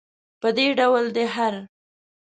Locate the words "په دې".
0.41-0.67